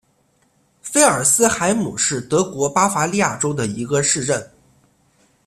[0.81, 4.51] 菲尔斯海姆是德国巴伐利亚州的一个市镇。